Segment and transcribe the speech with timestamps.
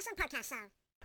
[0.00, 0.56] Awesome podcast show.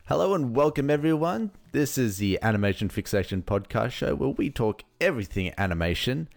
[0.05, 1.51] Hello and welcome everyone.
[1.73, 6.29] This is the Animation Fixation podcast show where we talk everything animation.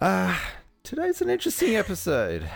[0.00, 0.52] Ah,
[0.84, 2.48] today's an interesting episode.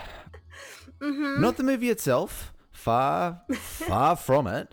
[1.00, 4.72] Not the movie itself, far, far from it.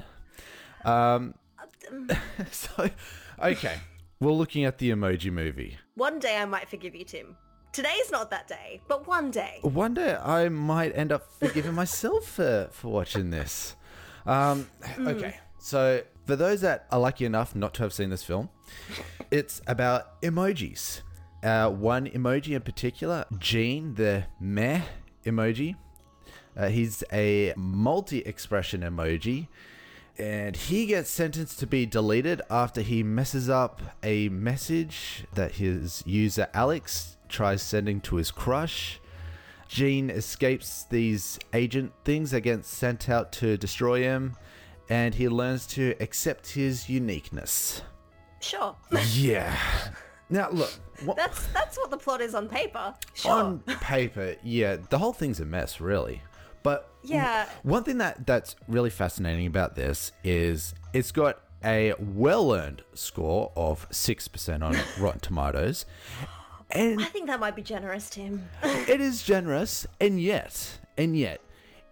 [0.86, 1.34] Um,
[2.52, 2.92] so,
[3.42, 3.78] okay,
[4.20, 5.80] we're looking at the Emoji Movie.
[5.96, 7.36] One day I might forgive you, Tim.
[7.74, 9.58] Today's not that day, but one day.
[9.64, 13.76] One day I might end up forgiving myself for, for watching this.
[14.26, 14.68] Um,
[15.00, 18.50] okay, so for those that are lucky enough not to have seen this film,
[19.30, 21.02] it's about emojis.
[21.44, 24.82] Uh, one emoji in particular, Gene, the meh
[25.26, 25.76] emoji.
[26.56, 29.48] Uh, he's a multi expression emoji.
[30.18, 36.04] And he gets sentenced to be deleted after he messes up a message that his
[36.06, 39.00] user Alex tries sending to his crush.
[39.72, 44.36] Gene escapes these agent things that get sent out to destroy him,
[44.90, 47.82] and he learns to accept his uniqueness.
[48.42, 48.76] Sure.
[49.14, 49.56] Yeah.
[50.30, 50.72] Now, look,
[51.06, 52.94] what, That's that's what the plot is on paper.
[53.14, 53.32] Sure.
[53.32, 56.22] on paper, yeah, the whole thing's a mess, really.
[56.64, 57.48] But Yeah.
[57.64, 63.88] one thing that that's really fascinating about this is it's got a well-earned score of
[63.90, 65.86] six percent on Rotten Tomatoes,
[66.72, 68.48] and I think that might be generous, Tim.
[68.64, 71.42] it is generous, and yet, and yet,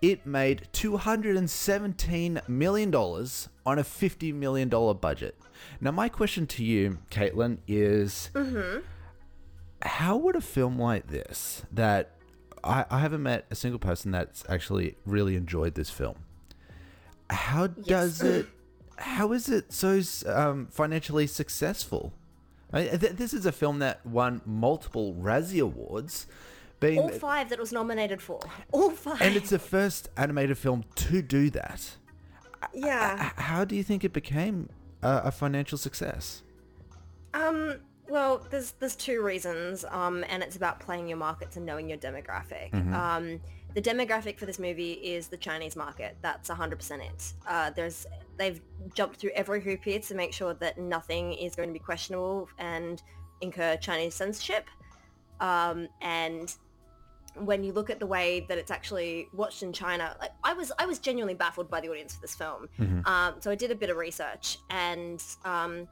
[0.01, 5.35] it made two hundred and seventeen million dollars on a fifty million dollar budget.
[5.81, 8.29] Now, my question to you, Caitlin, is:
[9.81, 12.15] How would a film like this, that
[12.63, 16.15] I, I haven't met a single person that's actually really enjoyed this film,
[17.29, 18.47] how does it?
[18.97, 22.13] How is it so um, financially successful?
[22.71, 26.27] This is a film that won multiple Razzie Awards,
[26.79, 28.39] being All five that it was nominated for.
[28.71, 29.21] All five.
[29.21, 31.97] and it's the first animated film to do that.
[32.73, 33.31] yeah.
[33.37, 34.69] How do you think it became
[35.01, 36.43] a, a financial success?
[37.33, 37.75] Um.
[38.07, 41.99] Well, there's there's two reasons, um, and it's about playing your markets and knowing your
[41.99, 42.73] demographic.
[42.91, 43.39] Um,
[43.75, 46.17] the demographic for this movie is the Chinese market.
[46.23, 47.33] That's 100% it.
[47.47, 48.07] Uh, there's
[48.39, 48.59] they've
[48.95, 52.49] jumped through every hoop here to make sure that nothing is going to be questionable
[52.57, 53.03] and
[53.41, 54.67] incur Chinese censorship.
[55.39, 56.55] Um, and
[57.35, 60.71] when you look at the way that it's actually watched in China, like I was,
[60.79, 62.67] I was genuinely baffled by the audience for this film.
[63.05, 65.87] Um, so I did a bit of research, and um,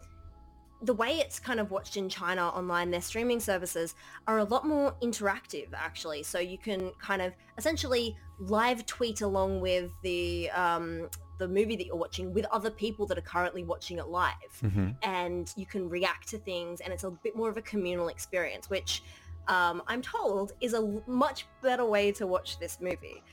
[0.82, 3.96] the way it's kind of watched in China online, their streaming services
[4.28, 6.24] are a lot more interactive, actually.
[6.24, 11.86] So you can kind of essentially live tweet along with the um, the movie that
[11.86, 14.34] you're watching with other people that are currently watching it live,
[15.04, 18.70] and you can react to things, and it's a bit more of a communal experience,
[18.70, 19.04] which
[19.48, 23.24] um, I'm told is a much better way to watch this movie.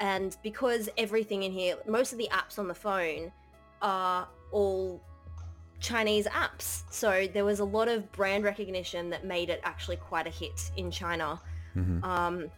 [0.00, 3.30] And because everything in here, most of the apps on the phone
[3.80, 5.00] are all
[5.80, 6.82] Chinese apps.
[6.90, 10.70] So there was a lot of brand recognition that made it actually quite a hit
[10.76, 11.40] in China.
[12.04, 12.50] Um,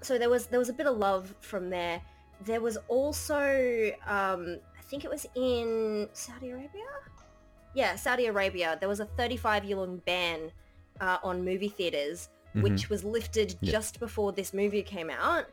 [0.00, 2.00] so there was there was a bit of love from there.
[2.44, 6.84] There was also um, I think it was in Saudi Arabia.
[7.74, 8.76] Yeah, Saudi Arabia.
[8.78, 10.50] There was a 35 year long ban
[11.00, 15.46] uh, on movie theaters, which was lifted just before this movie came out,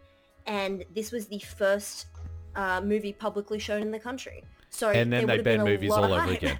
[0.45, 2.07] and this was the first
[2.55, 4.44] uh, movie publicly shown in the country.
[4.69, 6.59] So And then they ban movies all over again.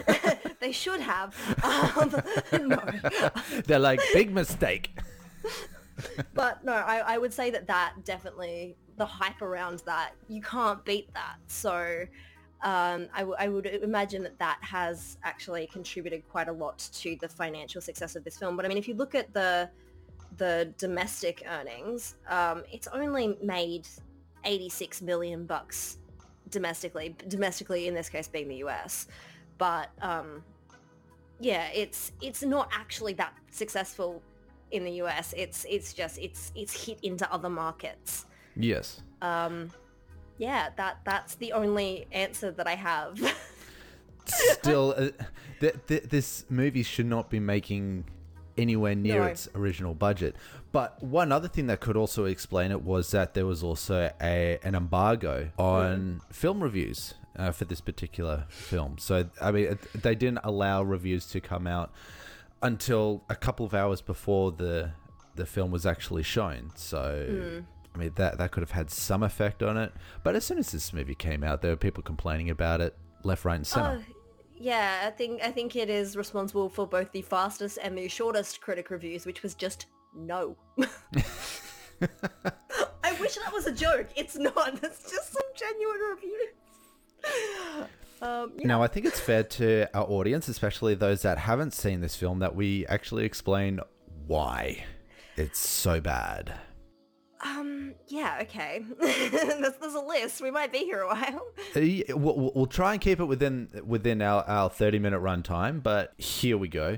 [0.60, 1.34] they should have.
[1.64, 2.10] Um,
[2.68, 2.82] no,
[3.66, 4.90] They're like big mistake.
[6.34, 10.84] but no, I, I would say that that definitely the hype around that you can't
[10.84, 11.36] beat that.
[11.46, 12.04] So
[12.62, 17.16] um, I, w- I would imagine that that has actually contributed quite a lot to
[17.20, 18.56] the financial success of this film.
[18.56, 19.68] But I mean, if you look at the
[20.36, 23.86] the domestic earnings, um, it's only made
[24.44, 25.98] 86 million bucks
[26.50, 27.14] domestically.
[27.28, 29.06] Domestically, in this case, being the US.
[29.58, 30.42] But um,
[31.40, 34.22] yeah, it's it's not actually that successful
[34.74, 35.32] in the US.
[35.36, 38.26] It's it's just it's it's hit into other markets.
[38.56, 39.00] Yes.
[39.22, 39.70] Um,
[40.38, 43.18] yeah, that that's the only answer that I have.
[44.26, 45.08] Still, uh,
[45.60, 48.04] th- th- this movie should not be making
[48.56, 49.26] anywhere near No.
[49.26, 50.34] its original budget.
[50.72, 54.58] But one other thing that could also explain it was that there was also a
[54.62, 58.96] an embargo on film reviews uh, for this particular film.
[58.98, 61.92] So I mean, they didn't allow reviews to come out
[62.64, 64.90] until a couple of hours before the
[65.36, 66.72] the film was actually shown.
[66.74, 67.26] So.
[67.28, 67.60] Hmm.
[67.94, 69.92] I mean that that could have had some effect on it,
[70.24, 73.44] but as soon as this movie came out, there were people complaining about it left,
[73.44, 74.02] right, and center.
[74.04, 74.14] Oh,
[74.56, 78.60] yeah, I think I think it is responsible for both the fastest and the shortest
[78.60, 80.56] critic reviews, which was just no.
[83.04, 84.08] I wish that was a joke.
[84.16, 84.78] It's not.
[84.82, 86.48] It's just some genuine reviews.
[88.22, 88.66] Um, yeah.
[88.66, 92.38] Now, I think it's fair to our audience, especially those that haven't seen this film,
[92.40, 93.80] that we actually explain
[94.26, 94.84] why
[95.36, 96.54] it's so bad.
[97.44, 98.82] Um, yeah, okay.
[99.00, 100.40] there's, there's a list.
[100.40, 101.46] We might be here a while.
[101.76, 105.80] Uh, We'll, we'll- try and keep it within within our, our 30 minute run time,
[105.80, 106.96] but here we go.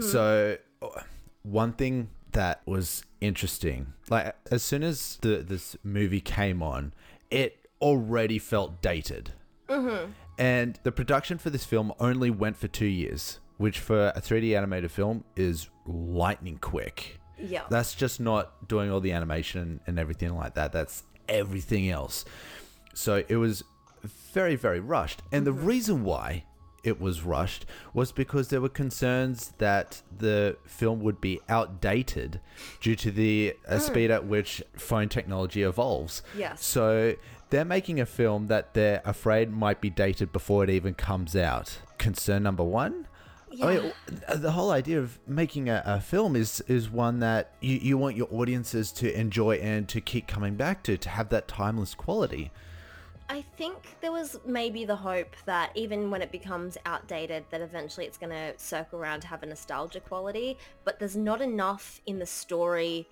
[0.00, 0.88] So, uh,
[1.42, 6.92] one thing that was interesting, like as soon as the this movie came on,
[7.30, 9.32] it already felt dated.
[10.38, 14.56] And the production for this film only went for two years, which for a 3D
[14.56, 17.20] animated film is lightning quick.
[17.38, 17.62] Yeah.
[17.68, 20.72] That's just not doing all the animation and everything like that.
[20.72, 22.24] That's everything else.
[22.94, 23.64] So it was
[24.32, 25.22] very, very rushed.
[25.32, 25.66] And the mm-hmm.
[25.66, 26.44] reason why
[26.84, 32.40] it was rushed was because there were concerns that the film would be outdated
[32.80, 36.22] due to the uh, speed at which phone technology evolves.
[36.36, 36.64] Yes.
[36.64, 37.16] So
[37.50, 41.78] they're making a film that they're afraid might be dated before it even comes out.
[41.98, 43.06] Concern number one.
[43.62, 43.92] I mean,
[44.36, 48.14] the whole idea of making a, a film is is one that you, you want
[48.14, 52.50] your audiences to enjoy and to keep coming back to, to have that timeless quality.
[53.30, 58.06] I think there was maybe the hope that even when it becomes outdated, that eventually
[58.06, 60.56] it's going to circle around to have a nostalgia quality.
[60.84, 63.06] But there's not enough in the story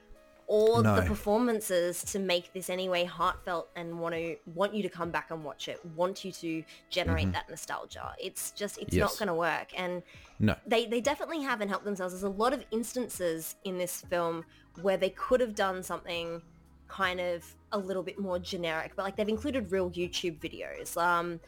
[0.46, 0.96] or No.
[0.96, 5.30] the performances to make this anyway heartfelt and want to want you to come back
[5.30, 7.32] and watch it, want you to generate mm-hmm.
[7.32, 8.14] that nostalgia.
[8.18, 9.68] It's just it's not going to work.
[9.76, 10.02] And
[10.38, 10.54] No.
[10.66, 12.14] they they definitely haven't helped themselves.
[12.14, 14.44] There's a lot of instances in this film
[14.82, 16.42] where they could have done something
[16.88, 20.96] kind of a little bit more generic, but like they've included real YouTube videos.
[21.00, 21.40] Um,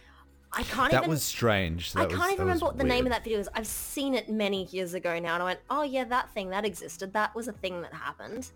[0.52, 1.10] I can't That even.
[1.10, 1.92] was strange.
[1.92, 3.48] That I can't even that remember what the name of that video is.
[3.54, 6.64] I've seen it many years ago now, and I went, "Oh yeah, that thing that
[6.64, 7.12] existed.
[7.12, 8.50] That was a thing that happened."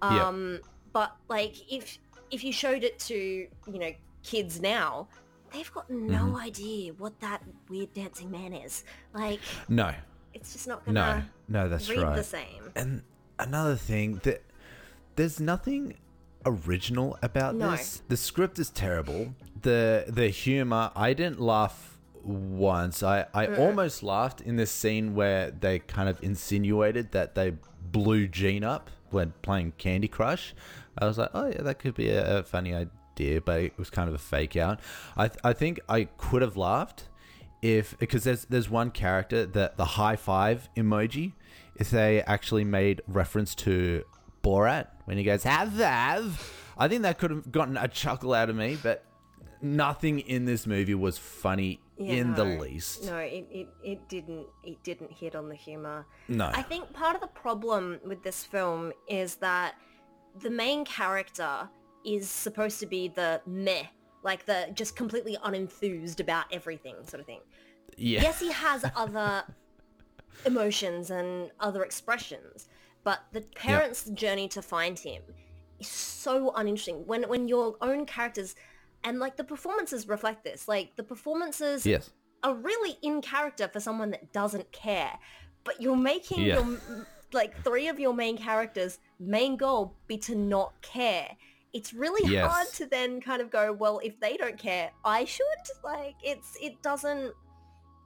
[0.00, 0.26] Yeah.
[0.28, 0.60] Um,
[0.92, 1.98] but like if
[2.30, 3.90] if you showed it to you know
[4.22, 5.08] kids now,
[5.52, 6.36] they've got no Mm-hmm.
[6.36, 8.84] idea what that weird dancing man is.
[9.12, 9.92] Like No,
[10.34, 12.16] it's just not no, gonna no, that's read right.
[12.16, 12.70] the same.
[12.76, 13.02] And
[13.40, 14.42] another thing that
[15.16, 15.96] there's nothing
[16.46, 17.70] original about No.
[17.72, 18.02] this.
[18.08, 19.34] The script is terrible.
[19.62, 23.02] The the humor, I didn't laugh once.
[23.02, 23.56] I I uh.
[23.56, 27.54] almost laughed in this scene where they kind of insinuated that they
[27.92, 30.54] blew Gene up when playing Candy Crush.
[30.98, 33.90] I was like, oh yeah, that could be a, a funny idea, but it was
[33.90, 34.80] kind of a fake out.
[35.16, 37.08] I th- I think I could have laughed
[37.62, 41.32] if because there's there's one character that the high five emoji
[41.76, 44.04] if they actually made reference to
[44.44, 46.52] Borat when he goes have have.
[46.76, 49.04] I think that could have gotten a chuckle out of me but
[49.62, 53.04] nothing in this movie was funny Yeah, in the least.
[53.04, 56.06] No, it, it, it didn't it didn't hit on the humor.
[56.28, 56.50] no.
[56.52, 59.74] I think part of the problem with this film is that
[60.40, 61.68] the main character
[62.04, 63.84] is supposed to be the meh,
[64.22, 67.40] like the just completely unenthused about everything sort of thing.
[67.96, 68.20] yeah.
[68.22, 69.44] Yes, he has other
[70.44, 72.68] emotions and other expressions,
[73.04, 75.22] but the parents' journey to find him
[75.78, 77.06] is so uninteresting.
[77.06, 78.54] When when your own characters
[79.04, 80.66] and like the performances reflect this.
[80.66, 82.10] Like the performances yes
[82.42, 85.12] are really in character for someone that doesn't care.
[85.62, 86.60] But you're making Yeah.
[86.60, 91.36] your like three of your main characters' main goal be to not care.
[91.72, 92.50] It's really Yes.
[92.50, 95.44] hard to then kind of go, well, if they don't care, I should.
[95.82, 97.32] Like it's it doesn't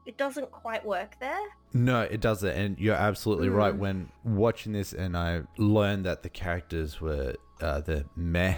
[0.06, 1.46] it doesn't quite work there.
[1.72, 3.74] No, it doesn't, and you're absolutely right.
[3.74, 3.78] Mm.
[3.78, 8.56] When watching this, and I learned that the characters were uh, the meh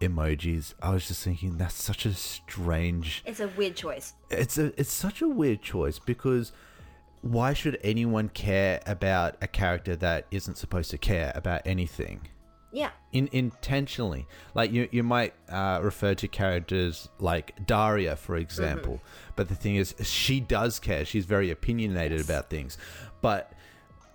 [0.00, 3.22] emojis, I was just thinking that's such a strange.
[3.26, 4.14] It's a weird choice.
[4.30, 6.52] It's a it's such a weird choice because
[7.22, 12.28] why should anyone care about a character that isn't supposed to care about anything?
[12.72, 12.90] Yeah.
[13.12, 14.26] in, intentionally.
[14.54, 19.02] Like you, you might uh, refer to characters like Daria, for example.
[19.36, 21.04] But the thing is, she does care.
[21.04, 22.78] She's very opinionated about things.
[23.20, 23.52] But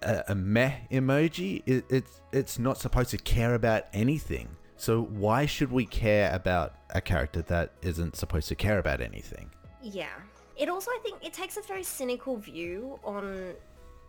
[0.02, 4.50] a, a meh emoji, it, it's it's not supposed to care about anything.
[4.76, 9.50] So why should we care about a character that isn't supposed to care about anything?
[9.82, 10.10] Yeah.
[10.56, 13.54] It also, I think, it takes a very cynical view on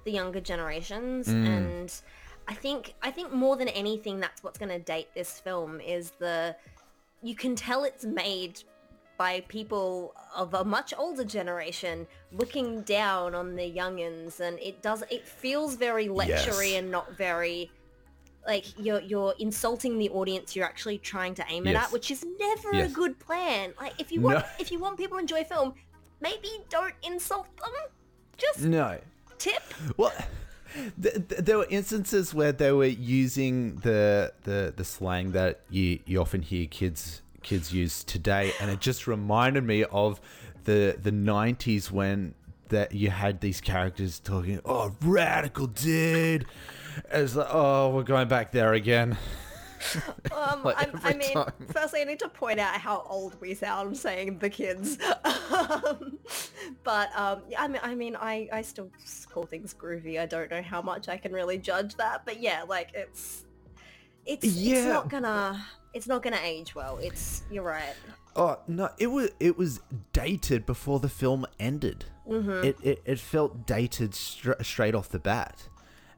[0.04, 1.92] the younger generations, and
[2.48, 6.12] I think, I think more than anything, that's what's going to date this film is
[6.18, 6.56] the,
[7.22, 8.62] you can tell it's made
[9.18, 15.02] by people of a much older generation looking down on the youngins, and it does,
[15.10, 16.78] it feels very lectury Yes.
[16.78, 17.70] and not very.
[18.46, 21.86] Like you're you're insulting the audience you're actually trying to aim it Yes.
[21.88, 23.74] at, which is never a good plan.
[23.78, 24.44] Like if you want No.
[24.58, 25.74] if you want people to enjoy film,
[26.22, 27.72] maybe don't insult them.
[28.38, 28.98] Just No.
[29.36, 29.62] tip.
[29.98, 30.30] Well, th- th-
[30.98, 36.42] there were instances where they were using the the, the slang that you, you often
[36.42, 40.20] hear kids kids use today, and it just reminded me of
[40.64, 42.34] the the '90s when
[42.68, 46.46] that you had these characters talking, "Oh, radical dude."
[47.10, 49.16] It's like, oh, we're going back there again.
[50.34, 51.52] Um, Like, I, I mean, time.
[51.72, 54.98] firstly, I need to point out how old we sound saying the kids.
[55.24, 56.18] um,
[56.84, 58.90] but um, yeah, I mean, I mean, I, I still
[59.30, 60.20] call things groovy.
[60.20, 63.44] I don't know how much I can really judge that, but yeah, like it's
[64.26, 66.98] it's it's not gonna it's not gonna age well.
[67.02, 67.94] It's you're right.
[68.36, 68.90] Oh no!
[68.98, 69.80] It was it was
[70.12, 72.04] dated before the film ended.
[72.28, 72.64] Mm-hmm.
[72.64, 75.68] It, it it felt dated stra- straight off the bat,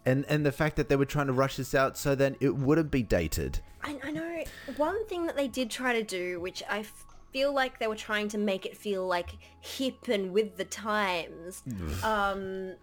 [0.07, 2.57] and and the fact that they were trying to rush this out so then it
[2.57, 3.61] wouldn't be dated.
[3.83, 4.45] I, I know
[4.76, 6.85] one thing that they did try to do, which I
[7.33, 9.30] feel like they were trying to make it feel like
[9.61, 11.62] hip and with the times,
[12.02, 12.75] um,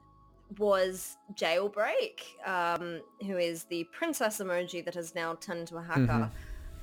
[0.58, 6.32] was Jailbreak, um, who is the princess emoji that has now turned into a hacker.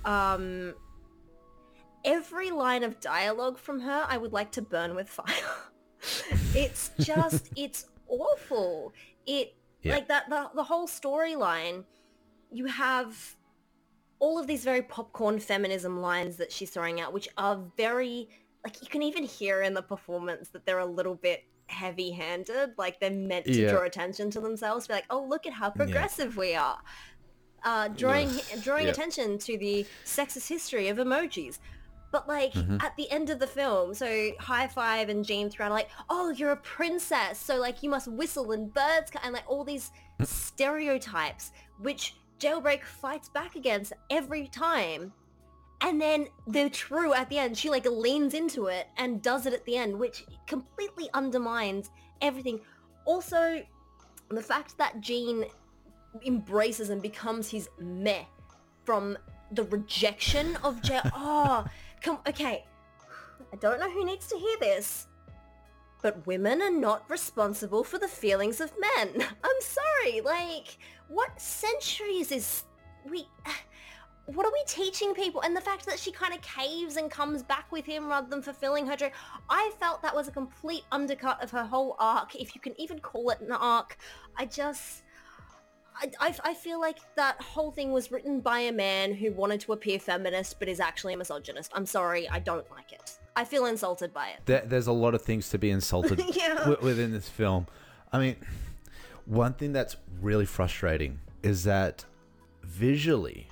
[0.04, 0.74] Um,
[2.04, 5.24] every line of dialogue from her, I would like to burn with fire.
[6.54, 8.92] it's just, it's awful.
[9.26, 9.94] It Yeah.
[9.94, 11.84] like that the, the whole storyline.
[12.50, 13.36] You have
[14.18, 18.28] all of these very popcorn feminism lines that she's throwing out, which are very
[18.64, 22.98] like you can even hear in the performance that they're a little bit heavy-handed, like
[23.00, 23.70] they're meant to Yeah.
[23.70, 26.78] draw attention to themselves, be like, oh look at how progressive we are,
[27.64, 28.30] uh, drawing
[28.62, 28.92] drawing Yeah.
[28.92, 31.58] attention to the sexist history of emojis.
[32.14, 32.76] But like Mm-hmm.
[32.80, 36.30] at the end of the film, so High Five and Gene throughout are like, oh,
[36.30, 39.90] you're a princess, so like you must whistle and birds, ca-" and like all these
[40.22, 45.12] stereotypes, which Jailbreak fights back against every time.
[45.80, 47.58] And then they're true at the end.
[47.58, 51.90] She like leans into it and does it at the end, which completely undermines
[52.22, 52.60] everything.
[53.06, 53.60] Also,
[54.30, 55.46] the fact that Gene
[56.24, 58.22] embraces and becomes his meh
[58.84, 59.18] from
[59.50, 61.00] the rejection of Jay.
[61.14, 61.64] oh,
[62.04, 62.18] come.
[62.28, 62.64] Okay,
[63.52, 65.08] I don't know who needs to hear this,
[66.02, 69.26] but women are not responsible for the feelings of men.
[69.44, 70.20] I'm sorry.
[70.20, 72.64] Like, what centuries is
[73.10, 73.26] we?
[74.26, 75.42] What are we teaching people?
[75.42, 78.40] And the fact that she kind of caves and comes back with him rather than
[78.40, 79.10] fulfilling her dream,
[79.50, 83.00] I felt that was a complete undercut of her whole arc, if you can even
[83.00, 83.98] call it an arc.
[84.34, 85.02] I just,
[85.96, 89.60] I, I, I feel like that whole thing was written by a man who wanted
[89.60, 91.70] to appear feminist but is actually a misogynist.
[91.74, 93.18] I'm sorry, I don't like it.
[93.36, 94.40] I feel insulted by it.
[94.46, 96.54] There, there's a lot of things to be insulted Yeah.
[96.54, 97.66] wi- within this film.
[98.12, 98.36] I mean,
[99.26, 102.04] one thing that's really frustrating is that
[102.62, 103.48] visually,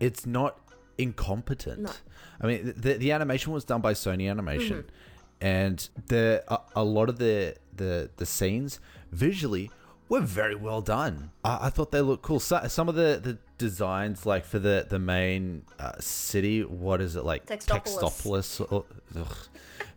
[0.00, 0.58] it's not
[0.98, 2.00] incompetent.
[2.40, 5.46] I mean, the, the animation was done by Sony Animation, mm-hmm.
[5.46, 9.70] and the a, a lot of the, the the scenes visually
[10.12, 11.30] were very well done.
[11.44, 12.38] I, I thought they looked cool.
[12.38, 17.16] So, some of the, the designs, like for the the main uh, city, what is
[17.16, 17.46] it like?
[17.46, 17.98] Textopolis.
[17.98, 18.72] Textopolis.
[18.72, 18.84] or-
[19.18, 19.36] ugh,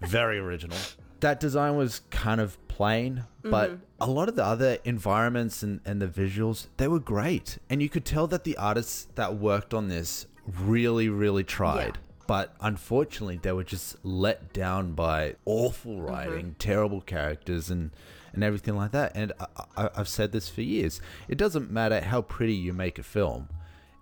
[0.01, 0.77] very original.
[1.19, 6.01] That design was kind of plain, but a lot of the other environments and, and
[6.01, 7.57] the visuals, they were great.
[7.69, 11.97] And you could tell that the artists that worked on this really, really tried.
[12.27, 17.91] But unfortunately, they were just let down by awful writing, terrible characters, and,
[18.35, 19.13] and everything like that.
[19.15, 19.33] And
[19.75, 21.01] I, I've said this for years.
[21.27, 23.49] It doesn't matter how pretty you make a film.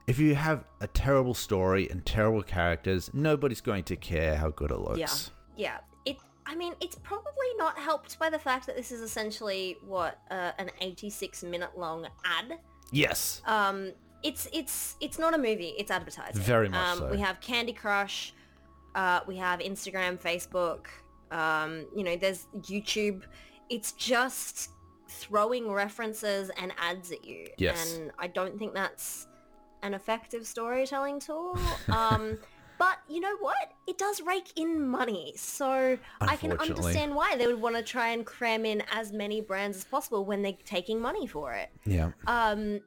[0.05, 4.71] If you have a terrible story and terrible characters, nobody's going to care how good
[4.71, 5.31] it looks.
[5.55, 5.77] Yeah.
[6.05, 6.11] Yeah.
[6.11, 6.17] It.
[6.45, 10.51] I mean, it's probably not helped by the fact that this is essentially what uh,
[10.57, 12.59] an 86 minute long ad.
[12.91, 13.41] Yes.
[13.45, 15.73] Um, it's it's it's not a movie.
[15.77, 16.41] It's advertising.
[16.41, 17.11] Very much um, so.
[17.11, 18.33] We have Candy Crush.
[18.95, 20.87] Uh, we have Instagram, Facebook.
[21.31, 23.23] Um, you know, there's YouTube.
[23.69, 24.69] It's just
[25.07, 27.47] throwing references and ads at you.
[27.57, 27.95] Yes.
[27.95, 29.27] And I don't think that's
[29.83, 31.57] an effective storytelling tool.
[31.89, 32.37] Um,
[32.79, 33.73] but you know what?
[33.87, 35.33] It does rake in money.
[35.35, 39.41] So I can understand why they would want to try and cram in as many
[39.41, 41.69] brands as possible when they're taking money for it.
[41.85, 42.11] Yeah.
[42.27, 42.81] Um,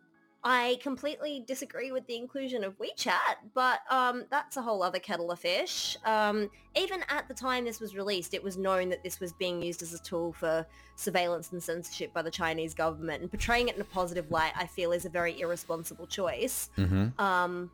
[0.49, 5.33] I completely disagree with the inclusion of WeChat, but um, that's a whole other kettle
[5.33, 5.97] of fish.
[6.05, 9.61] Um, even at the time this was released, it was known that this was being
[9.61, 13.75] used as a tool for surveillance and censorship by the Chinese government, and portraying it
[13.75, 16.71] in a positive light, I feel, is a very irresponsible choice.
[16.79, 17.21] Mm-hmm.
[17.21, 17.69] Um,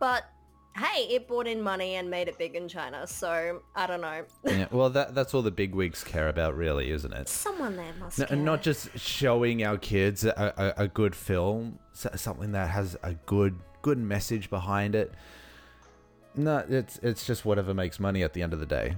[0.00, 0.24] but
[0.76, 4.24] hey, it brought in money and made it big in China, so I don't know.
[4.44, 4.66] yeah.
[4.70, 7.28] Well, that that's all the big wigs care about, really, isn't it?
[7.28, 11.78] Someone there must No, and not just showing our kids a, a, a good film,
[11.92, 15.12] something that has a good good message behind it.
[16.34, 18.96] No, it's it's just whatever makes money at the end of the day.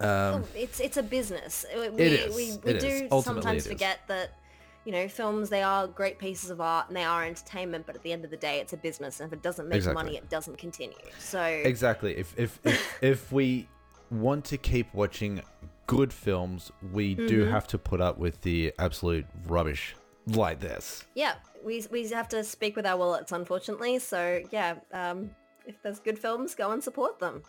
[0.00, 1.64] Um, Oh, it's it's a business.
[1.74, 2.34] We, It is.
[2.36, 3.22] We, we It do.
[3.22, 4.32] Sometimes forget that,
[4.84, 8.02] you know, films they are great pieces of art and they are entertainment, but at
[8.02, 10.02] the end of the day, it's a business, and if it doesn't make Exactly.
[10.02, 10.96] money, it doesn't continue.
[11.18, 12.16] So exactly.
[12.16, 13.68] If if if, if we
[14.10, 15.42] want to keep watching
[15.86, 19.94] good films, we do have to put up with the absolute rubbish
[20.26, 21.04] like this.
[21.14, 21.34] Yeah,
[21.64, 23.98] we, we have to speak with our wallets, unfortunately.
[23.98, 25.30] So yeah, um,
[25.66, 27.42] if there's good films, go and support them.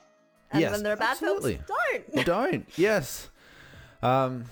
[0.52, 1.60] And Yes, when there are bad absolutely.
[1.68, 2.26] films, don't.
[2.26, 2.70] don't.
[2.78, 3.30] Yes.
[4.04, 4.44] Um,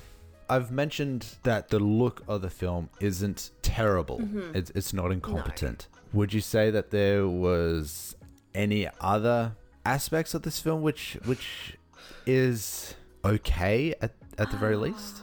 [0.51, 4.19] I've mentioned that the look of the film isn't terrible.
[4.19, 4.53] Mm-hmm.
[4.53, 5.87] It's, it's not incompetent.
[6.11, 8.17] Would you say that there was
[8.53, 9.53] any other
[9.85, 11.77] aspects of this film which which
[12.25, 15.21] is okay at, at the very least?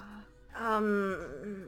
[0.56, 1.66] Um,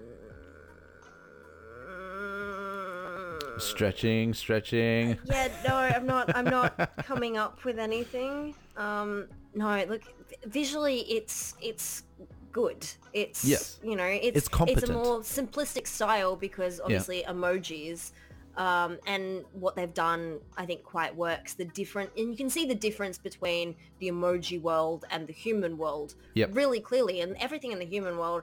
[3.58, 5.18] Stretching, stretching.
[5.26, 6.34] yeah, no, I'm not.
[6.34, 8.54] I'm not coming up with anything.
[8.78, 10.00] Um, no, look,
[10.46, 12.04] visually, it's it's
[12.52, 12.86] good.
[13.12, 13.78] It's Yes.
[13.82, 18.12] you know, it's It's It's a more simplistic style because obviously emojis.
[18.56, 21.54] Um, and what they've done, I think, quite works.
[21.54, 25.78] The different, and you can see the difference between the emoji world and the human
[25.78, 26.50] world Yep.
[26.56, 27.20] really clearly.
[27.20, 28.42] And everything in the human world,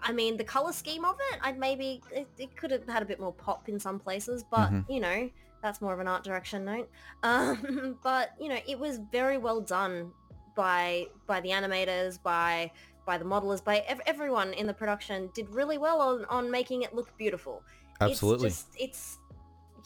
[0.00, 3.06] I mean, the color scheme of it, I'd maybe it, it could have had a
[3.06, 4.92] bit more pop in some places, but Mm-hmm.
[4.92, 5.28] you know,
[5.62, 6.88] that's more of an art direction note.
[7.22, 10.12] Um, but you know, it was very well done
[10.54, 12.70] by by the animators, by
[13.10, 16.82] by the modelers, by ev- everyone in the production did really well on on making
[16.82, 17.64] it look beautiful.
[18.00, 18.46] Absolutely.
[18.46, 19.18] It's just it's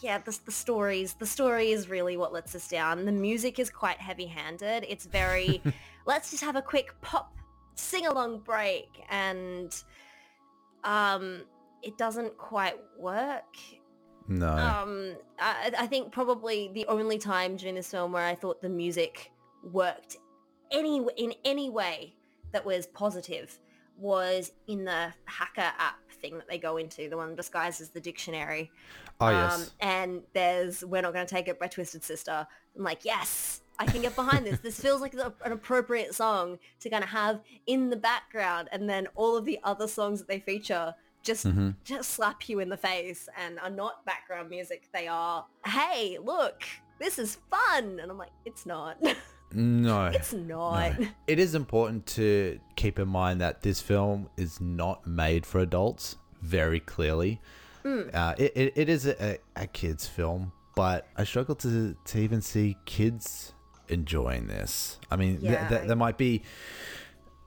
[0.01, 3.05] yeah, the, the stories, the story is really what lets us down.
[3.05, 4.85] The music is quite heavy-handed.
[4.87, 5.61] It's very,
[6.05, 7.33] let's just have a quick pop
[7.75, 9.73] sing-along break, and
[10.83, 11.43] um,
[11.81, 13.55] it doesn't quite work.
[14.27, 14.49] No.
[14.49, 18.69] Um, I, I think probably the only time during this film where I thought the
[18.69, 19.31] music
[19.63, 20.17] worked
[20.71, 22.15] any in any way
[22.55, 23.59] that was positive
[23.97, 27.99] was in the hacker app thing that they go into, the one disguised as the
[28.01, 28.71] dictionary.
[29.21, 29.71] oh Um, yes.
[29.81, 32.45] and there's We're Not Gonna Take It by Twisted Sister.
[32.75, 34.59] I'm like, yes, I can get behind this.
[34.59, 38.69] This feels like an appropriate song to kind of have in the background.
[38.71, 41.71] And then all of the other songs that they feature just Mm-hmm.
[41.83, 44.87] just slap you in the face and are not background music.
[44.93, 46.63] They are, hey, look,
[46.99, 47.99] this is fun.
[48.01, 48.97] And I'm like, it's not.
[49.53, 50.05] No.
[50.07, 50.99] it's not.
[50.99, 51.07] No.
[51.27, 56.17] It is important to keep in mind that this film is not made for adults,
[56.41, 57.39] very clearly.
[57.83, 58.01] Hmm.
[58.13, 62.41] Uh, it, it, it is a, a kid's film, but I struggle to, to even
[62.41, 63.53] see kids
[63.87, 64.99] enjoying this.
[65.11, 66.41] I mean, th- Yeah, th- I- they might be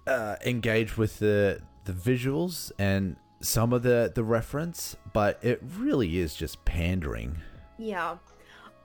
[0.06, 6.18] uh, engaged with the, the visuals and some of the, the reference, but it really
[6.18, 7.38] is just pandering.
[7.78, 8.16] Yeah.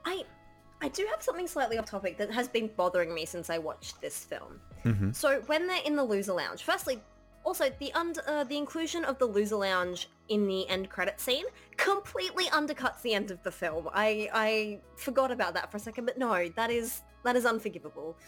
[0.04, 0.24] I
[0.84, 4.02] I do have something slightly off topic that has been bothering me since I watched
[4.02, 4.60] this film.
[5.14, 7.00] So when they're in the loser lounge, firstly,
[7.42, 11.46] also the uh, the inclusion of the loser lounge in the end credit scene
[11.78, 13.88] completely undercuts the end of the film.
[13.94, 18.18] I I forgot about that for a second, but no, that is that is unforgivable.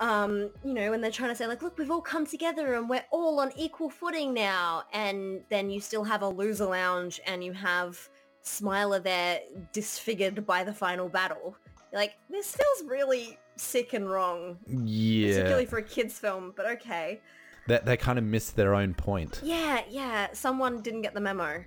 [0.00, 2.88] Um, you know, when they're trying to say like, look, we've all come together and
[2.88, 7.44] we're all on equal footing now, and then you still have a loser lounge and
[7.44, 8.08] you have
[8.48, 9.40] Smiler there
[9.72, 11.56] disfigured by the final battle.
[11.92, 15.28] You're like, this feels really sick and wrong, Yeah.
[15.28, 17.20] particularly for a kids film, but okay.
[17.66, 19.40] They, they kind of missed their own point.
[19.42, 21.64] Yeah, yeah, someone didn't get the memo.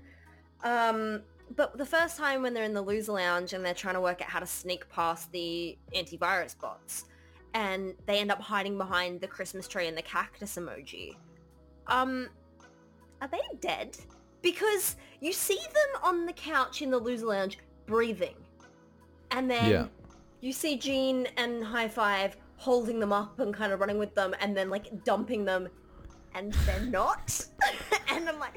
[0.64, 1.22] Um,
[1.56, 4.22] but the first time when they're in the loser lounge and they're trying to work
[4.22, 7.06] out how to sneak past the antivirus bots,
[7.54, 11.16] and they end up hiding behind the Christmas tree and the cactus emoji.
[11.88, 12.30] Um,
[13.22, 13.98] are they dead?
[14.42, 18.36] Because you see them on the couch in the loser lounge breathing,
[19.32, 19.88] and then Yeah.
[20.40, 24.34] you see Gene and High Five holding them up and kind of running with them,
[24.40, 25.68] and then like dumping them,
[26.34, 27.46] and they're not.
[28.10, 28.56] and I'm like,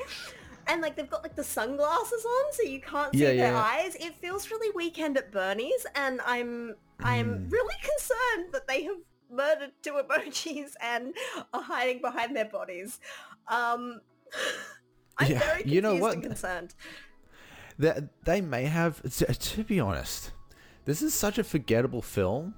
[0.67, 3.63] and like they've got like the sunglasses on, so you can't see Yeah, their yeah.
[3.63, 3.95] eyes.
[3.97, 8.97] It feels really Weekend at Bernie's, and I'm I'm really concerned that they have
[9.31, 11.15] murdered two emojis and
[11.53, 13.01] are hiding behind their bodies.
[13.49, 14.01] Um,
[15.19, 16.15] I'm Yeah, very confused you know what?
[16.15, 16.75] and concerned.
[17.79, 20.33] that they may have to, to be honest
[20.85, 22.55] this is such a forgettable film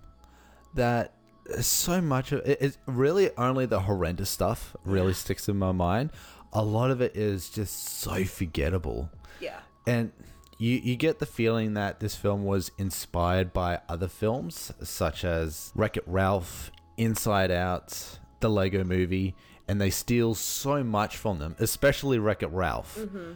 [0.75, 1.13] that
[1.61, 6.11] so much of it is really only the horrendous stuff really sticks in my mind
[6.53, 9.61] a lot of it is just so forgettable Yeah.
[9.87, 10.13] and
[10.59, 15.71] you you get the feeling that this film was inspired by other films such as
[15.75, 19.35] Wreck It Ralph, Inside Out, the Lego Movie,
[19.69, 22.97] and they steal so much from them, especially Wreck It Ralph.
[22.99, 23.33] Mm-hmm.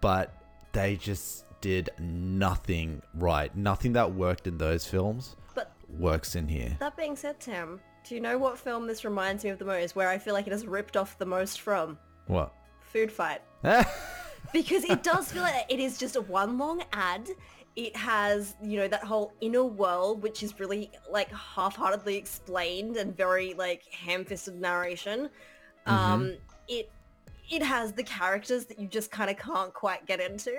[0.00, 0.34] But
[0.72, 3.54] they just did nothing right.
[3.56, 6.76] Nothing that worked in those films But works in here.
[6.80, 9.94] that being said, Tim, do you know what film this reminds me of the most?
[9.94, 11.98] Where I feel like it has ripped off the most from?
[12.26, 12.54] What?
[12.80, 13.42] Food Fight.
[14.52, 17.28] because it does feel like it is just a one long ad.
[17.76, 23.16] It has, you know, that whole inner world, which is really like half-heartedly explained and
[23.16, 25.28] very like ham-fisted narration.
[25.86, 26.36] Um,
[26.68, 26.90] it
[27.50, 30.52] it has the characters that you just kind of can't quite get into.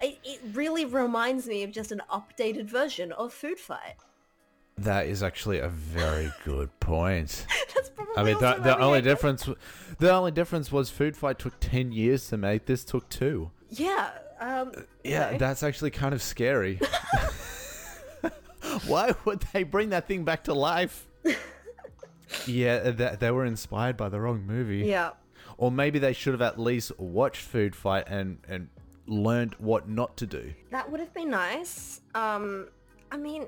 [0.00, 3.96] It, it really reminds me of just an updated version of Food Fight.
[4.78, 7.44] That is actually a very good point.
[7.74, 9.46] That's probably I mean, the, the only difference,
[9.98, 12.64] the only difference was Food Fight took ten years to make.
[12.64, 13.50] This took two.
[13.68, 14.10] Yeah.
[14.40, 14.72] Um,
[15.04, 15.38] Yeah, no.
[15.38, 16.80] that's actually kind of scary.
[18.86, 21.06] Why would they bring that thing back to life?
[22.46, 24.78] Yeah, th- they were inspired by the wrong movie.
[24.86, 25.10] yeah.
[25.56, 28.68] Or maybe they should have at least watched Food Fight and and
[29.06, 30.54] learned what not to do.
[30.70, 32.00] That would have been nice.
[32.14, 32.68] Um,
[33.10, 33.46] I mean,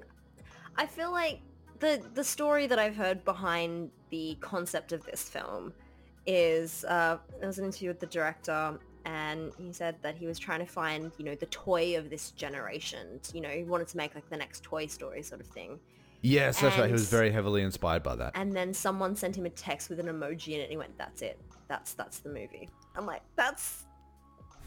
[0.77, 1.40] I feel like
[1.79, 5.73] the the story that I've heard behind the concept of this film
[6.27, 10.38] is uh, there was an interview with the director, and he said that he was
[10.38, 13.21] trying to find you know the toy of this generation.
[13.33, 15.79] You know, he wanted to make like the next Toy Story sort of thing.
[16.23, 16.87] Yes, that's right.
[16.87, 18.33] He was very heavily inspired by that.
[18.37, 20.97] And then someone sent him a text with an emoji in it, and he went,
[20.97, 21.41] "That's it.
[21.69, 23.85] That's that's the movie." I'm like, that's.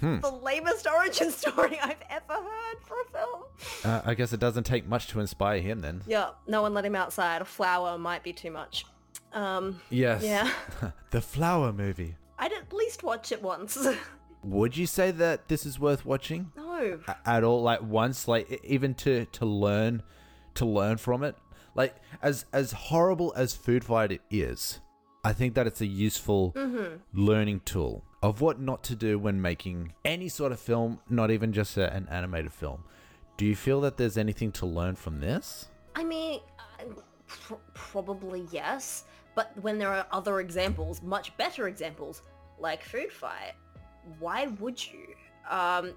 [0.02, 0.20] Hmm.
[0.20, 3.44] The lamest origin story I've ever heard for a film.
[3.86, 6.02] Uh, I guess it doesn't take much to inspire him then.
[6.06, 7.41] Yeah, no one let him outside.
[7.41, 8.86] A flower might be too much.
[9.32, 10.22] Um, Yes.
[10.22, 10.52] yeah.
[11.12, 12.15] the Flower movie.
[12.38, 13.78] I'd at least watch it once.
[14.44, 17.00] Would you say that this is worth watching no.
[17.08, 17.62] A- at all?
[17.63, 20.04] Like once, like even to to learn,
[20.56, 21.36] to learn from it.
[21.75, 24.79] Like as as horrible as Food Fight it is,
[25.23, 26.55] I think that it's a useful
[27.13, 31.53] learning tool of what not to do when making any sort of film, not even
[31.53, 32.83] just a, an animated film.
[33.38, 35.67] Do you feel that there's anything to learn from this?
[35.95, 36.83] I mean, uh,
[37.27, 39.03] pr- probably yes.
[39.35, 42.21] But when there are other examples, much better examples,
[42.57, 43.53] like Food Fight,
[44.19, 45.13] why would you?
[45.49, 45.93] Um,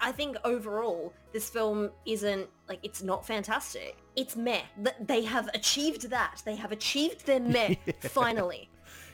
[0.00, 3.96] I think overall, this film isn't, like, it's not fantastic.
[4.16, 4.62] It's meh.
[4.82, 6.42] Th- They have achieved that.
[6.44, 8.68] They have achieved their meh, finally.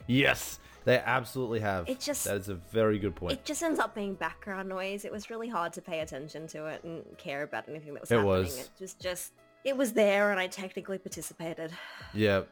[0.07, 1.89] Yes, they absolutely have.
[1.89, 3.33] It just- that is a very good point.
[3.35, 5.05] It just ends up being background noise.
[5.05, 8.11] It was really hard to pay attention to it and care about anything that was
[8.11, 8.29] It happening.
[8.31, 8.59] was.
[8.59, 9.33] It was just,
[9.65, 11.73] it was there and I technically participated.
[12.15, 12.43] Yeah,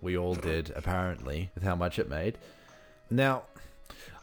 [0.00, 2.38] we all did, apparently, with how much it made.
[3.10, 3.44] Now,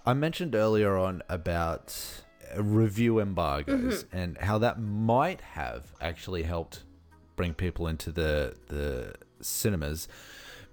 [0.05, 2.22] I mentioned earlier on about
[2.57, 6.83] review embargoes and how that might have actually helped
[7.35, 10.07] bring people into the the cinemas,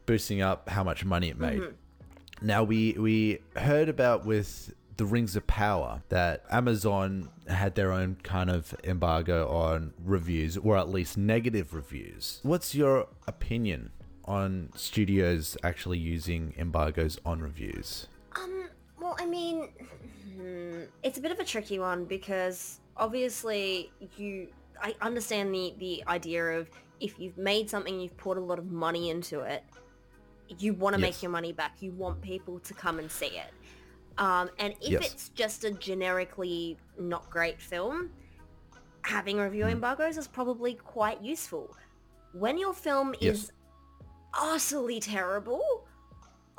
[0.07, 1.63] boosting up how much money it made.
[2.43, 8.17] Now we we heard about with the Rings of Power that Amazon had their own
[8.23, 12.41] kind of embargo on reviews, or at least negative reviews.
[12.43, 13.93] What's your opinion
[14.27, 18.09] on studios actually using embargoes on reviews?
[18.37, 18.69] Um,
[19.01, 19.71] well, I mean,
[20.41, 24.49] hmm, it's a bit of a tricky one because obviously you,
[24.81, 28.67] I understand the, the idea of if you've made something, you've put a lot of
[28.71, 29.65] money into it,
[30.59, 31.09] you want to Yes.
[31.11, 31.81] make your money back.
[31.81, 33.53] You want people to come and see it.
[34.19, 35.15] Um, and if Yes.
[35.15, 38.11] it's just a generically not great film,
[39.03, 39.71] having review Hmm.
[39.73, 41.75] embargoes is probably quite useful.
[42.33, 43.37] When your film Yes.
[43.37, 43.53] is
[44.35, 45.63] utterly terrible,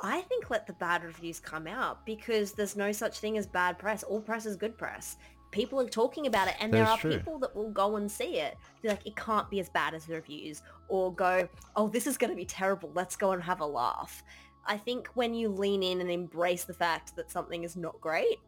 [0.02, 3.78] I think let the bad reviews come out because there's no such thing as bad
[3.78, 4.02] press.
[4.02, 5.16] All press is good press.
[5.52, 7.16] People are talking about it and there are true.
[7.16, 8.56] people that will go and see it.
[8.82, 10.62] Be like, it can't be as bad as the reviews.
[10.88, 12.90] Or go, oh, this is going to be terrible.
[12.94, 14.24] Let's go and have a laugh.
[14.66, 18.38] I think when you lean in and embrace the fact that something is not great,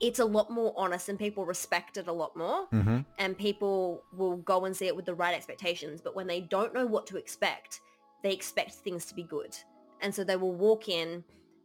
[0.00, 2.98] it's a lot more honest and people respect it a lot more Mm-hmm.
[3.18, 6.00] and people will go and see it with the right expectations.
[6.00, 7.80] But when they don't know what to expect,
[8.22, 9.56] they expect things to be good.
[10.00, 11.24] And so they will walk in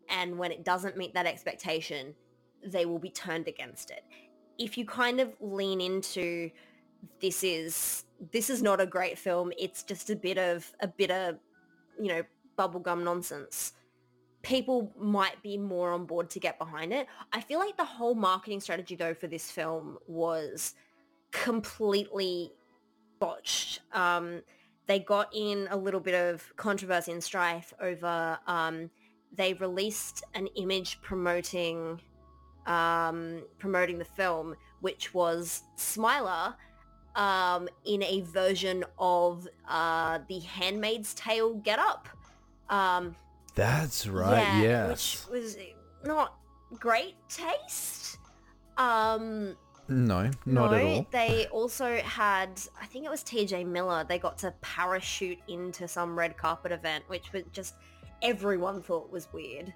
[0.10, 2.16] and when it doesn't meet that expectation,
[2.66, 4.04] they will be turned against it.
[4.58, 6.50] If you kind of lean into
[7.22, 11.12] this is this is not a great film, it's just a bit of a bit
[11.12, 11.38] of,
[12.00, 12.24] you know,
[12.58, 13.74] bubblegum nonsense.
[14.42, 17.08] People might be more on board to get behind it.
[17.32, 20.74] I feel like the whole marketing strategy though for this film was
[21.32, 22.52] completely
[23.20, 23.82] botched.
[23.94, 24.42] Um,
[24.90, 28.90] they got in a little bit of controversy and strife over um,
[29.32, 32.02] they released an image promoting
[32.66, 36.56] um, promoting the film, which was Smiler
[37.16, 42.10] um, in a version of uh, the Handmaid's Tale getup.
[42.70, 43.16] Um,
[43.56, 44.38] That's right.
[44.38, 45.28] yeah, yes.
[45.30, 45.58] which was
[46.04, 46.36] not
[46.80, 48.18] great taste.
[48.78, 49.56] Um,
[49.90, 51.08] No, not no, at all.
[51.12, 52.50] they also had,
[52.82, 57.04] I think it was TJ Miller, they got to parachute into some red carpet event,
[57.08, 57.76] which was just,
[58.22, 59.74] everyone thought was weird.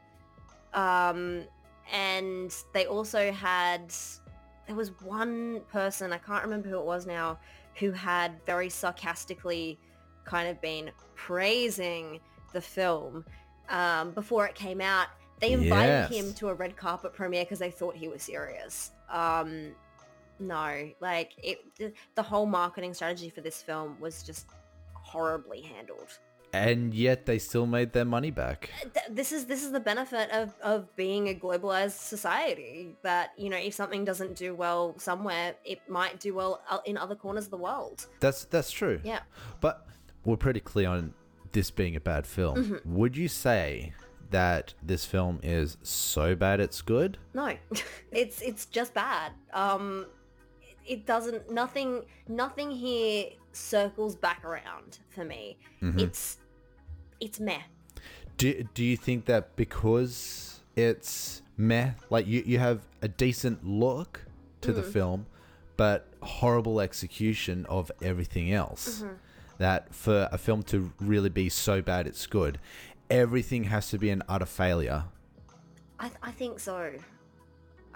[0.73, 1.43] Um,
[1.91, 3.93] and they also had
[4.67, 7.37] there was one person I can't remember who it was now
[7.75, 9.77] who had very sarcastically
[10.25, 12.19] kind of been praising
[12.53, 13.25] the film
[13.69, 15.07] um, before it came out.
[15.39, 16.11] They invited Yes.
[16.11, 18.91] him to a red carpet premiere because they thought he was serious.
[19.09, 19.71] Um,
[20.39, 24.47] no, like it, the, the whole marketing strategy for this film was just
[24.93, 26.17] horribly handled.
[26.55, 28.69] And yet they still made their money back.
[28.81, 33.49] Th- this is this is the benefit of of being a globalized society that you
[33.49, 37.51] know if something doesn't do well somewhere it might do well in other corners of
[37.51, 39.01] the world That's that's true.
[39.03, 39.21] yeah
[39.61, 39.87] But
[40.25, 41.15] we're pretty clear on
[41.53, 42.55] this being a bad film.
[42.57, 42.95] Mm-hmm.
[42.97, 43.93] Would you say
[44.29, 47.17] that this film is so bad it's good?
[47.33, 47.55] no
[48.11, 50.05] it's it's just bad um
[50.85, 55.99] it, doesn't nothing nothing here circles back around for me mm-hmm.
[55.99, 56.37] it's
[57.19, 57.61] it's meh
[58.37, 64.25] Do, do you think that because it's meh, like you, you have a decent look
[64.61, 64.91] to the mm-hmm.
[64.91, 65.25] film,
[65.77, 69.13] but horrible execution of everything else, mm-hmm.
[69.57, 72.59] that for a film to really be so bad it's good,
[73.09, 75.05] everything has to be an utter failure?
[75.99, 76.91] I, I think so.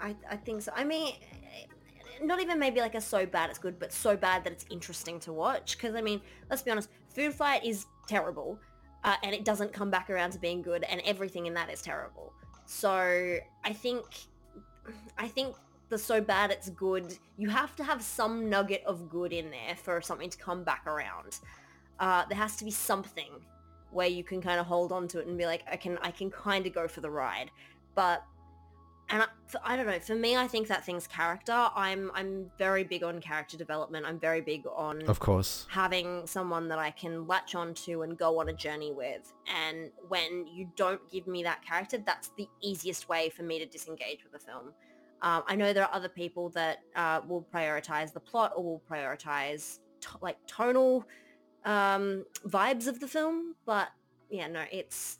[0.00, 0.72] I, I think so.
[0.74, 1.14] I mean,
[2.22, 5.20] not even maybe like a so bad it's good, but so bad that it's interesting
[5.20, 5.76] to watch.
[5.76, 8.58] Because I mean, let's be honest, Food Fight is terrible,
[9.04, 11.82] uh, and it doesn't come back around to being good, and everything in that is
[11.82, 12.32] terrible.
[12.66, 14.04] So I think,
[15.16, 15.56] I think
[15.88, 17.16] the so bad it's good.
[17.38, 20.86] You have to have some nugget of good in there for something to come back
[20.86, 21.38] around.
[21.98, 23.30] Uh, there has to be something
[23.90, 26.10] where you can kind of hold on to it and be like, I can, I
[26.10, 27.50] can kind of go for the ride.
[27.94, 28.22] But,
[29.10, 29.26] and I,
[29.64, 29.98] I don't know.
[29.98, 31.68] For me, I think that thing's character.
[31.74, 34.04] I'm, I'm very big on character development.
[34.06, 35.66] I'm very big on Of course.
[35.70, 39.32] having someone that I can latch onto and go on a journey with.
[39.46, 43.66] And when you don't give me that character, that's the easiest way for me to
[43.66, 44.72] disengage with the film.
[45.22, 48.82] Um, I know there are other people that uh, will prioritize the plot or will
[48.90, 49.78] prioritize
[50.20, 51.06] like tonal
[51.64, 53.88] um, vibes of the film, but
[54.30, 55.18] yeah, no, it's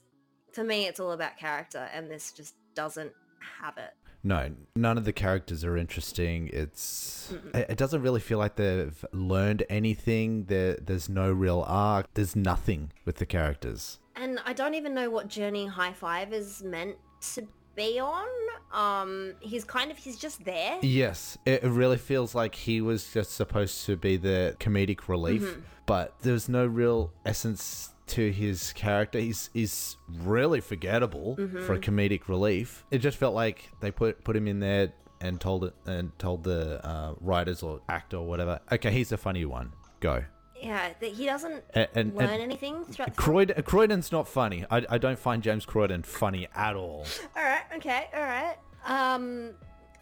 [0.52, 3.12] for me, it's all about character, and this just doesn't
[3.60, 3.94] have it.
[4.24, 6.50] No, none of the characters are interesting.
[6.52, 10.44] It's it it doesn't really feel like they've learned anything.
[10.44, 12.12] There, there's no real arc.
[12.14, 14.00] There's nothing with the characters.
[14.16, 16.96] And I don't even know what journey High Five is meant
[17.34, 17.46] to
[17.76, 18.26] be on.
[18.72, 20.78] Um, he's kind of he's just there.
[20.82, 25.58] Yes, it it really feels like he was just supposed to be the comedic relief,
[25.86, 29.18] but there's no real essence to his character.
[29.18, 32.84] He's he's really forgettable for a comedic relief.
[32.90, 36.44] It just felt like they put put him in there and told it and told
[36.44, 38.60] the uh, writers or actor or whatever.
[38.70, 39.72] Okay, he's the funny one.
[40.00, 40.24] Go.
[40.60, 43.14] Yeah, that he doesn't And, and, learn and anything throughout.
[43.14, 44.64] Corden's not funny.
[44.70, 47.06] I, I don't find James Corden funny at all.
[47.36, 48.56] all right, okay, all right.
[48.84, 49.54] Um,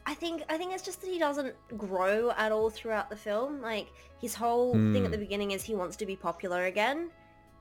[0.07, 3.61] I think I think it's just that he doesn't grow at all throughout the film.
[3.61, 3.88] Like
[4.21, 7.11] his whole thing at the beginning is he wants to be popular again,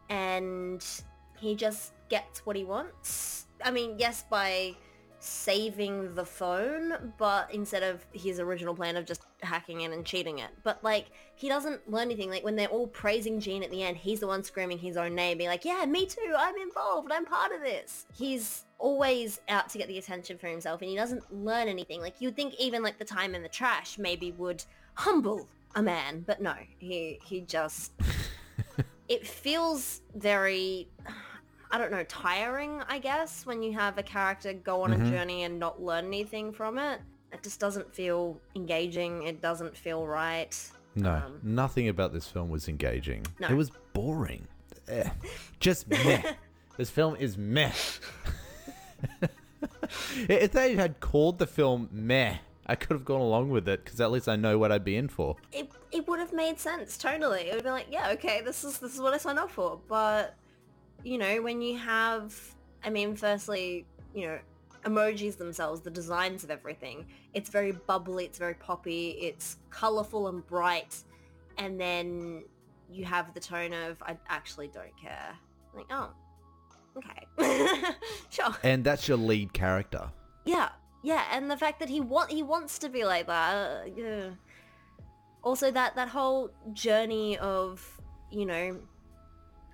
[0.09, 0.85] and
[1.37, 3.45] he just gets what he wants.
[3.63, 4.75] I mean, yes, by
[5.25, 10.39] saving the phone, but instead of his original plan of just hacking in and cheating
[10.39, 10.51] it.
[10.63, 12.29] But like, he doesn't learn anything.
[12.29, 15.15] Like when they're all praising Gene at the end, he's the one screaming his own
[15.15, 18.05] name, being like, yeah, me too, I'm involved, I'm part of this.
[18.13, 22.01] He's always out to get the attention for himself and he doesn't learn anything.
[22.01, 24.63] Like you'd think even like the time in the trash maybe would
[24.93, 27.93] humble a man, but no, he, he just,
[29.09, 30.87] it feels very
[31.71, 35.43] I don't know, tiring, I guess, when you have a character go on a journey
[35.43, 37.01] and not learn anything from it.
[37.33, 39.23] It just doesn't feel engaging.
[39.23, 40.55] It doesn't feel right.
[40.95, 43.25] No, Um, nothing about this film was engaging.
[43.39, 43.49] No.
[43.49, 44.47] It was boring.
[44.87, 45.09] Eh,
[45.59, 46.21] Just meh.
[46.77, 47.71] this film is meh.
[50.29, 52.35] if they had called the film meh,
[52.67, 54.95] I could have gone along with it because at least I know what I'd be
[54.95, 55.35] in for.
[55.51, 57.41] It, it would have made sense, totally.
[57.41, 59.79] It would be like, yeah, okay, this is this is what I signed up for.
[59.87, 60.35] But,
[61.03, 62.35] you know, when you have,
[62.83, 64.39] I mean, firstly, you know,
[64.83, 70.45] emojis themselves, the designs of everything, it's very bubbly, it's very poppy, it's colorful and
[70.47, 71.03] bright.
[71.57, 72.43] And then
[72.91, 75.35] you have the tone of, I actually don't care.
[75.75, 76.09] Like, oh,
[76.97, 77.93] okay.
[78.29, 78.55] sure.
[78.63, 80.09] And that's your lead character.
[80.45, 80.69] Yeah,
[81.05, 83.53] yeah, and the fact that he want he wants to be like that.
[83.53, 84.29] Uh, yeah.
[85.43, 88.81] Also, that that whole journey of you know,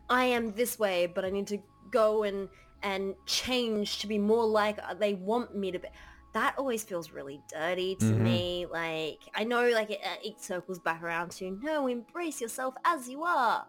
[0.10, 2.50] I am this way, but I need to go and
[2.84, 5.88] and change to be more like uh, they want me to be.
[6.34, 8.22] That always feels really dirty to Mhm.
[8.22, 8.65] me.
[8.70, 13.08] Like I know, like it, uh, it circles back around to no, embrace yourself as
[13.08, 13.65] you are.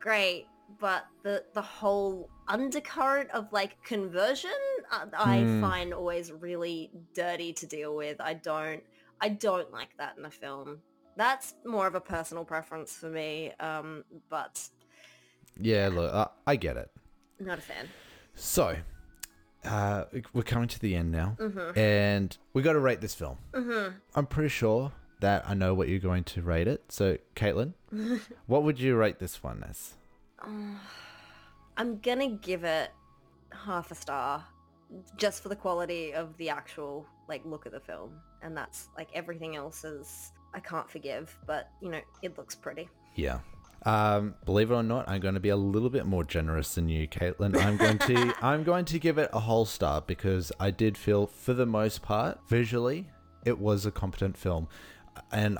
[0.00, 0.46] Great,
[0.80, 4.50] but the the whole undercurrent of like conversion
[4.90, 5.60] uh, I Hmm.
[5.60, 8.20] find always really dirty to deal with.
[8.20, 8.82] I don't
[9.20, 10.80] I don't like that in a film.
[11.16, 14.68] That's more of a personal preference for me, um, but
[15.60, 16.90] Yeah, look, I, I get it.
[17.38, 17.88] not a fan.
[18.34, 18.76] So,
[19.64, 21.78] uh, we're coming to the end now, Mm-hmm.
[21.78, 23.36] and we got to rate this film.
[24.14, 26.82] I'm pretty sure that I know what you're going to rate it.
[26.88, 27.74] So, Caitlin,
[28.46, 29.94] what would you rate this one as?
[31.76, 32.90] I'm gonna give it
[33.52, 34.44] half a star
[35.16, 39.08] just for the quality of the actual like look of the film and that's like
[39.14, 43.38] everything else is I can't forgive but you know it looks pretty Yeah.
[43.84, 46.88] Um, believe it or not, I'm going to be a little bit more generous than
[46.88, 47.56] you, Caitlin.
[47.60, 51.26] I'm going to I'm going to give it a whole star because I did feel,
[51.26, 53.08] for the most part, visually,
[53.44, 54.68] it was a competent film,
[55.32, 55.58] and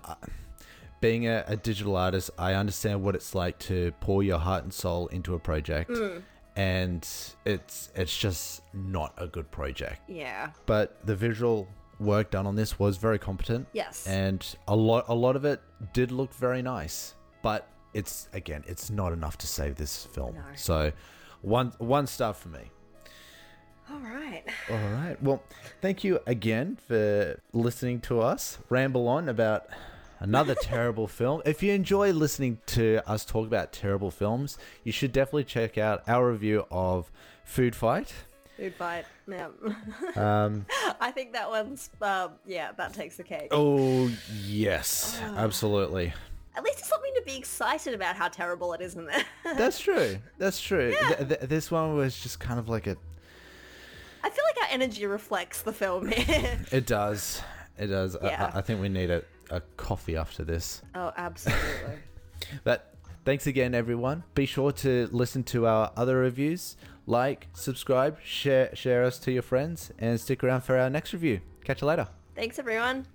[1.03, 4.73] being a, a digital artist, I understand what it's like to pour your heart and
[4.73, 6.23] soul into a project, mm.
[6.57, 7.07] and
[7.45, 10.01] it's it's just not a good project.
[10.09, 10.53] yeah.
[10.65, 11.69] But the visual
[12.01, 13.67] work done on this was very competent.
[13.73, 14.07] Yes.
[14.07, 15.61] And a lot a lot of it
[15.93, 17.15] did look very nice.
[17.43, 20.37] But it's again it's not enough to save this film.
[20.37, 20.43] No.
[20.55, 20.93] so
[21.43, 22.71] one one star for me.
[23.91, 24.45] All right.
[24.71, 25.17] All right.
[25.21, 25.43] Well
[25.81, 29.67] thank you again for listening to us ramble on about
[30.23, 35.13] another terrible film if you enjoy listening to us talk about terrible films you should
[35.13, 37.11] definitely check out our review of
[37.45, 38.15] food fight
[38.57, 39.49] food fight yeah
[40.17, 40.65] um,
[41.01, 44.11] I think that one's um, yeah that takes the cake oh
[44.45, 46.13] yes absolutely
[46.55, 49.25] at least it's something to be excited about how terrible it is isn't it
[49.57, 50.19] That's true.
[50.39, 50.95] That's true.
[51.09, 52.97] Th- th- this one was just kind of like a.
[54.23, 57.41] I feel like our energy reflects the film here It does.
[57.79, 58.17] It does.
[58.17, 58.51] I- Yeah.
[58.55, 60.83] I, I think we need a, a coffee after this.
[60.95, 61.99] oh absolutely
[62.65, 64.25] But thanks again, everyone.
[64.35, 66.77] Be sure to listen to our other reviews.
[67.07, 71.41] Like, subscribe, share, share us to your friends, and stick around for our next review.
[71.65, 72.09] Catch you later.
[72.35, 73.07] thanks everyone